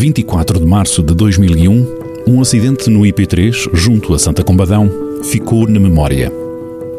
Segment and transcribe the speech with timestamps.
[0.00, 4.90] 24 de março de 2001, um acidente no IP3, junto a Santa Combadão,
[5.24, 6.32] ficou na memória.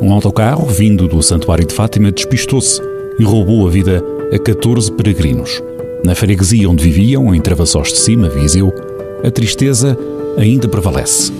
[0.00, 2.82] Um autocarro vindo do Santuário de Fátima despistou-se
[3.16, 4.02] e roubou a vida
[4.32, 5.62] a 14 peregrinos.
[6.04, 8.74] Na freguesia onde viviam, em Travassos de Cima, Viseu,
[9.22, 9.96] a tristeza
[10.36, 11.32] ainda prevalece.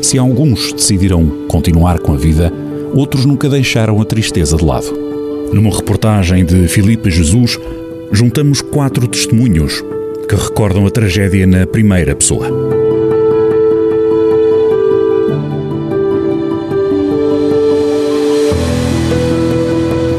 [0.00, 2.52] Se alguns decidiram continuar com a vida,
[2.94, 4.96] outros nunca deixaram a tristeza de lado.
[5.52, 7.58] Numa reportagem de Filipe Jesus,
[8.12, 9.82] juntamos quatro testemunhos
[10.30, 12.46] que recordam a tragédia na primeira pessoa.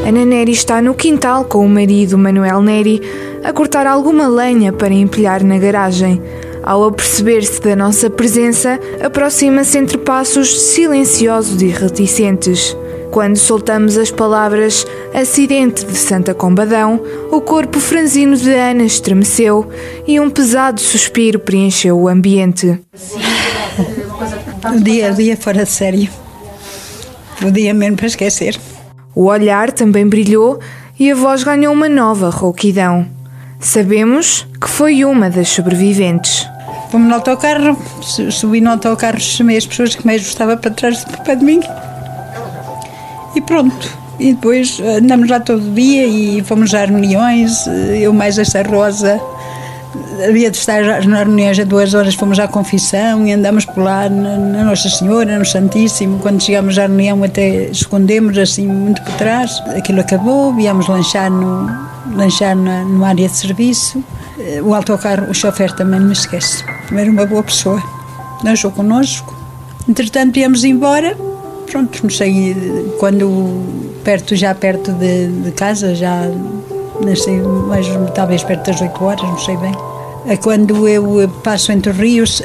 [0.06, 3.00] Ana Neri está no quintal com o marido Manuel Neri
[3.42, 6.20] a cortar alguma lenha para empilhar na garagem.
[6.62, 12.76] Ao aperceber-se da nossa presença, aproxima-se entre passos silenciosos e reticentes.
[13.12, 16.98] Quando soltamos as palavras acidente de Santa Combadão,
[17.30, 19.68] o corpo franzino de Ana estremeceu
[20.06, 22.80] e um pesado suspiro preencheu o ambiente.
[24.64, 26.08] O dia a dia fora de sério.
[27.44, 28.58] O dia mesmo para esquecer.
[29.14, 30.58] O olhar também brilhou
[30.98, 33.06] e a voz ganhou uma nova rouquidão.
[33.60, 36.48] Sabemos que foi uma das sobreviventes.
[36.90, 37.76] Fomos no autocarro,
[38.30, 41.60] subi no autocarro, chamei as pessoas que mais gostava para trás pé de mim.
[43.34, 44.02] E pronto.
[44.18, 47.66] E depois andamos lá todo dia e fomos às reuniões,
[48.00, 49.20] eu mais esta Rosa.
[50.26, 54.08] Havia de estar nas reuniões a duas horas, fomos à confissão e andamos por lá
[54.08, 56.18] na, na Nossa Senhora, no Santíssimo.
[56.20, 59.62] Quando chegamos à reunião até escondemos assim muito por trás.
[59.76, 61.66] Aquilo acabou, viemos lanchar no,
[62.14, 64.04] lanchar na, numa área de serviço.
[64.64, 66.64] O autocarro, o chofer também não me esquece.
[66.92, 67.82] Era uma boa pessoa.
[68.44, 69.34] Lanchou connosco.
[69.88, 71.16] Entretanto, íamos embora.
[71.72, 72.54] Pronto, sei,
[72.98, 73.64] quando
[74.04, 76.26] perto, já perto de, de casa, já
[77.00, 77.40] não sei,
[78.14, 79.72] talvez perto das 8 horas, não sei bem.
[80.42, 82.42] Quando eu passo entre os rios,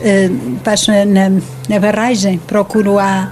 [0.63, 1.29] passo na,
[1.67, 3.29] na barragem, procuro a,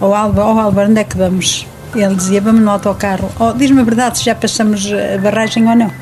[0.00, 1.64] ao Alba, ao Alba, onde é que vamos?
[1.94, 3.30] Ele dizia, vamos no autocarro.
[3.38, 5.92] Oh, Diz-me a verdade se já passamos a barragem ou não.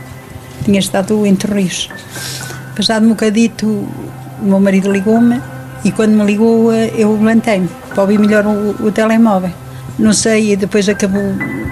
[0.64, 1.90] Tinha estado entre os rios.
[2.74, 3.88] Passado um bocadito, o
[4.40, 5.38] meu marido ligou-me
[5.84, 9.50] e quando me ligou eu levantei-me para ouvir melhor o, o telemóvel.
[9.98, 11.22] Não sei, depois acabou,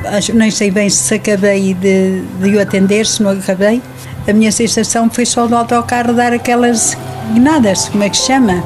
[0.07, 3.83] acho, nem sei bem se acabei de, de o atender, se não acabei.
[4.29, 6.97] A minha sensação foi só do autocarro dar aquelas
[7.33, 8.63] guinadas, como é que se chama?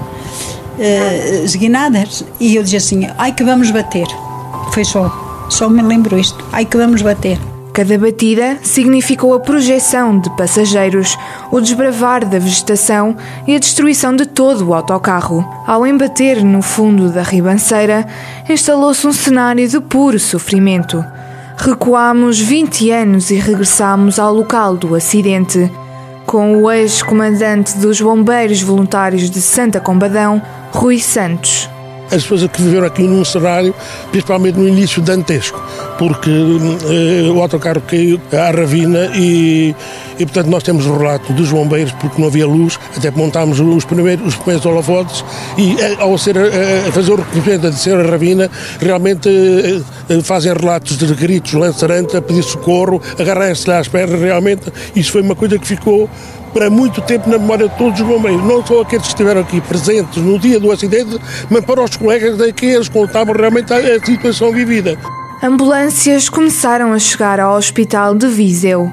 [0.79, 2.23] Uh, guinadas.
[2.39, 4.07] E eu dizia assim, ai que vamos bater.
[4.73, 7.39] Foi só, só me lembro isto, ai que vamos bater.
[7.77, 11.15] Cada batida significou a projeção de passageiros,
[11.53, 13.15] o desbravar da vegetação
[13.47, 15.47] e a destruição de todo o autocarro.
[15.67, 18.07] Ao embater no fundo da ribanceira,
[18.49, 21.05] instalou-se um cenário de puro sofrimento.
[21.59, 25.71] Recuámos 20 anos e regressámos ao local do acidente,
[26.25, 30.41] com o ex-comandante dos Bombeiros Voluntários de Santa Combadão,
[30.73, 31.69] Rui Santos
[32.11, 33.75] as pessoas que viveram aqui num cenário,
[34.11, 35.61] principalmente no início dantesco,
[35.99, 39.75] porque eh, o autocarro caiu à ravina e,
[40.19, 43.85] e, portanto, nós temos o relato dos bombeiros, porque não havia luz, até montámos os
[43.85, 45.25] primeiros, os primeiros holofotes
[45.59, 48.51] e, eh, ao ser, a, a fazer o reconhecimento de descer a ravina,
[48.81, 55.13] realmente eh, fazem relatos de gritos lançarantes, a pedir socorro, agarrarem-se às pernas, realmente, isso
[55.13, 56.09] foi uma coisa que ficou
[56.57, 59.61] para muito tempo na memória de todos os bombeiros, não só aqueles que estiveram aqui
[59.61, 61.19] presentes no dia do acidente,
[61.51, 64.97] mas para os colegas daqui, eles contavam realmente a, a situação vivida.
[65.43, 68.91] Ambulâncias começaram a chegar ao hospital de Viseu.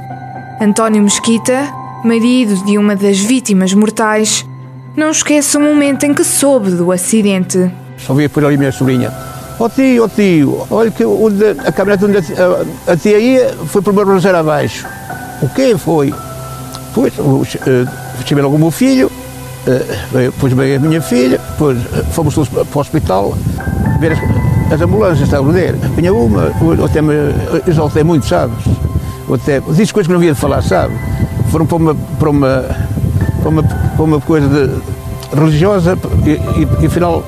[0.60, 4.46] António Mesquita, marido de uma das vítimas mortais,
[4.94, 7.72] não esquece o momento em que soube do acidente.
[7.98, 9.10] Só via por ali minha sobrinha.
[9.58, 12.98] Ó oh tio, ó oh tio, olha que onde, a caminhonete onde a, a, a
[12.98, 14.86] tia ia foi para o meu abaixo.
[15.42, 16.14] O que foi?
[16.94, 17.88] Depois uh,
[18.24, 19.12] chamei logo o meu filho,
[20.12, 21.78] depois veio a minha filha, depois
[22.12, 23.36] fomos todos para o hospital
[24.00, 24.20] ver as,
[24.74, 25.74] as ambulâncias, estavam a ver.
[25.96, 26.52] Vinha uma,
[26.86, 27.14] até me
[27.66, 28.58] exaltei muito, sabes?
[29.34, 30.94] Até, disse coisas que não havia de falar, sabe?
[31.50, 32.66] Foram para uma, para uma,
[33.42, 37.24] para uma, para uma coisa de, religiosa e, e, e afinal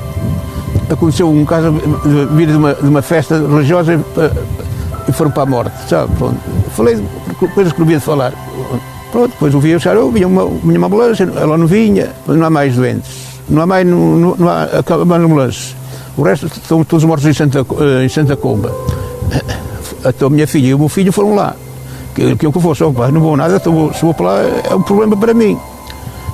[0.90, 5.44] aconteceu um caso de vir de uma, de uma festa religiosa e, e foram para
[5.44, 6.14] a morte, sabe?
[6.16, 6.38] Pronto.
[6.72, 7.02] Falei
[7.54, 8.34] coisas que não havia de falar.
[9.16, 12.76] Pronto, depois o oh, vinha uma, vinha uma ambulância, ela não vinha, não há mais
[12.76, 15.76] doentes, não há mais, não, não, não há mais ambulâncias.
[16.18, 17.66] O resto estão todos mortos em Santa,
[18.04, 18.76] em Santa Comba.
[20.04, 21.56] A minha filha e o meu filho foram lá.
[22.14, 24.40] Que, que eu fosse, oh, não vou nada, então, se vou para lá
[24.70, 25.58] é um problema para mim.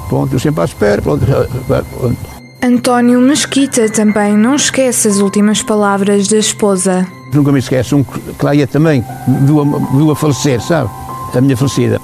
[0.09, 1.23] Pronto, eu sempre à espera, pronto.
[1.67, 2.17] pronto.
[2.63, 7.07] António Mesquita também não esquece as últimas palavras da esposa.
[7.31, 9.05] Nunca me esquece, um que lá ia também,
[9.45, 10.89] viu a, viu a falecer, sabe?
[11.35, 12.01] A minha falecida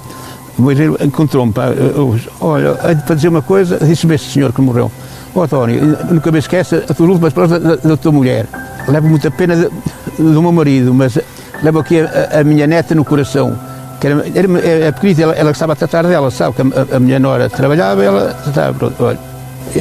[0.57, 1.54] Depois ele encontrou-me,
[1.95, 2.74] eu- olha,
[3.06, 4.92] para dizer uma coisa, disse-me esse senhor que morreu.
[5.36, 8.48] Ó António, nunca me esqueça as tuas últimas palavras da, da tua mulher.
[8.88, 9.69] Levo muita pena de-
[10.18, 11.18] do meu marido, mas
[11.62, 13.56] levo aqui a, a minha neta no coração.
[14.00, 16.56] Que era, era, pequenita, ela, ela estava a tratar dela, sabe?
[16.56, 19.19] Que a, a minha nora trabalhava, ela tratava, olha.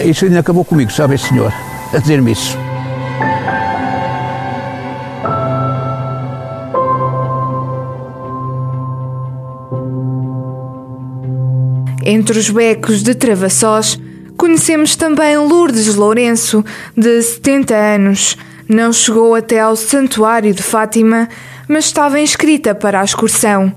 [0.05, 1.53] Isso ainda acabou comigo, sabe, esse senhor,
[1.95, 2.59] a dizer-me isso.
[12.09, 13.99] Entre os becos de Travassós,
[14.37, 16.65] conhecemos também Lourdes Lourenço,
[16.97, 18.37] de 70 anos.
[18.69, 21.29] Não chegou até ao Santuário de Fátima,
[21.69, 23.75] mas estava inscrita para a excursão.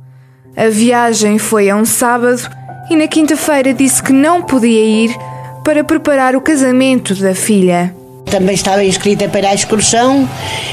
[0.55, 2.47] A viagem foi a um sábado
[2.91, 5.11] e na quinta-feira disse que não podia ir
[5.65, 7.95] para preparar o casamento da filha.
[8.29, 10.29] Também estava inscrita para a excursão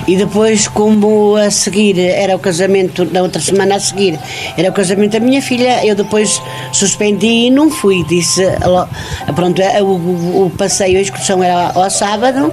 [0.06, 4.18] e depois, como a seguir era o casamento, na outra semana a seguir,
[4.58, 8.04] era o casamento da minha filha, eu depois suspendi e não fui.
[8.04, 8.42] Disse,
[9.34, 12.52] pronto, o, o- passeio, a excursão era ao sábado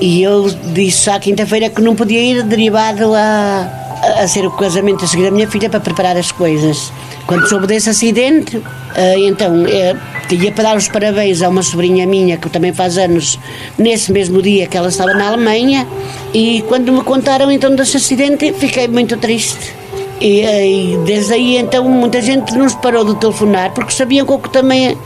[0.00, 3.70] e eu disse à quinta-feira que não podia ir derivado a,
[4.02, 6.92] a- a ser o casamento a seguir da minha filha para preparar as coisas.
[7.26, 8.60] Quando soube desse acidente,
[8.94, 9.94] eh, então eh,
[10.34, 13.38] ia para dar os parabéns a uma sobrinha minha que também faz anos
[13.78, 15.86] nesse mesmo dia que ela estava na Alemanha
[16.34, 19.72] e quando me contaram então desse acidente fiquei muito triste.
[20.20, 24.32] E, eh, e desde aí então muita gente nos parou de telefonar porque sabiam que
[24.32, 24.96] eu também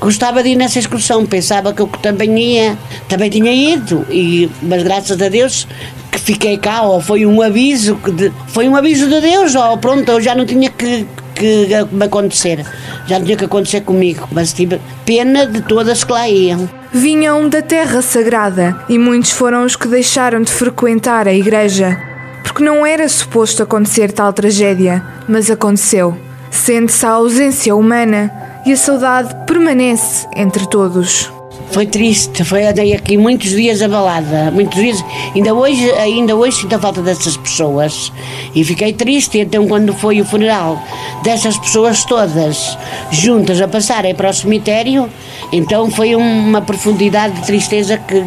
[0.00, 2.76] gostava de ir nessa excursão, pensava que eu também ia,
[3.08, 5.66] também tinha ido, e, mas graças a Deus
[6.12, 10.06] que fiquei cá, ou foi um aviso, de- foi um aviso de Deus, ou pronto,
[10.12, 11.06] eu já não tinha que,
[11.36, 12.64] que me acontecer,
[13.06, 16.68] já não tinha que acontecer comigo, mas tive pena de todas que lá iam.
[16.92, 22.00] Vinham da Terra Sagrada e muitos foram os que deixaram de frequentar a igreja,
[22.42, 26.16] porque não era suposto acontecer tal tragédia, mas aconteceu.
[26.50, 28.32] Sente-se a ausência humana
[28.64, 31.35] e a saudade permanece entre todos.
[31.70, 35.04] Foi triste, foi andei aqui muitos dias abalada, muitos dias,
[35.34, 38.12] ainda hoje, ainda hoje sinto a falta dessas pessoas
[38.54, 40.82] e fiquei triste, então quando foi o funeral
[41.22, 42.78] dessas pessoas todas
[43.10, 45.10] juntas a passarem para o cemitério,
[45.52, 48.24] então foi uma profundidade de tristeza que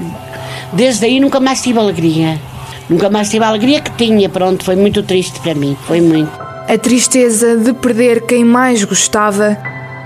[0.73, 2.39] desde aí nunca mais tive alegria,
[2.87, 6.31] nunca mais tive a alegria que tinha, pronto, foi muito triste para mim, foi muito.
[6.67, 9.57] A tristeza de perder quem mais gostava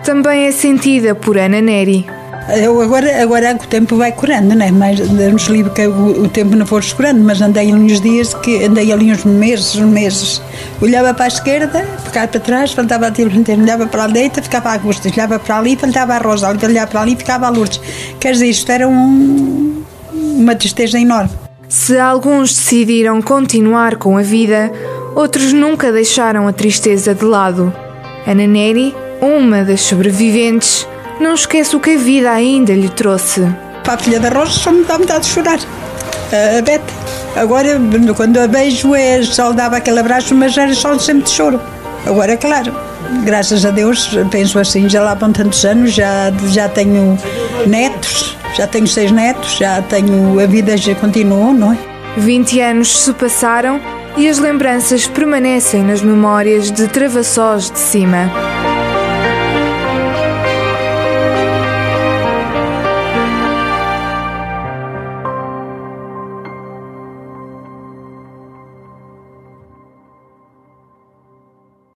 [0.05, 2.05] também é sentida por Ana Neri.
[2.49, 4.71] Eu agora, agora o tempo vai curando, não é?
[4.71, 8.33] Mas Deus livre que o, o tempo não for curando, mas andei ali uns dias,
[8.33, 10.41] que andei ali uns meses, uns meses.
[10.81, 14.69] Olhava para a esquerda, ficava para trás, faltava a inteiro, olhava para a direita, ficava
[14.69, 17.79] a Augusta, olhava para ali, faltava a Rosa, olhava para ali, ficava a Lourdes.
[18.19, 21.31] Quer dizer, isto era um, uma tristeza enorme.
[21.69, 24.71] Se alguns decidiram continuar com a vida,
[25.15, 27.73] outros nunca deixaram a tristeza de lado.
[28.27, 30.87] Ana Neri, uma das sobreviventes,
[31.23, 33.41] não esquece o que a vida ainda lhe trouxe.
[33.83, 35.57] Para a filha da Rosa só me dá vontade de chorar.
[35.57, 36.83] A Bete.
[37.35, 37.79] Agora,
[38.15, 41.59] quando a beijo, é, só dava aquele abraço, mas era só sempre de choro.
[42.05, 42.75] Agora, claro,
[43.23, 47.17] graças a Deus, penso assim, já lá vão tantos anos, já, já tenho
[47.65, 50.39] netos, já tenho seis netos, já tenho.
[50.39, 51.77] A vida já continuou, não é?
[52.17, 53.81] 20 anos se passaram
[54.15, 58.29] e as lembranças permanecem nas memórias de Travassós de Cima.